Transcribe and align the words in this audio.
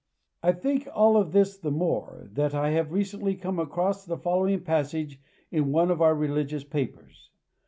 I 0.41 0.51
think 0.53 0.87
all 0.95 1.23
this 1.23 1.59
the 1.59 1.69
more 1.69 2.27
that 2.33 2.55
I 2.55 2.71
have 2.71 2.91
recently 2.91 3.35
come 3.35 3.59
across 3.59 4.03
the 4.03 4.17
following 4.17 4.61
passage 4.61 5.19
in 5.51 5.71
one 5.71 5.91
of 5.91 6.01
our 6.01 6.15
religious 6.15 6.63
papers. 6.63 7.29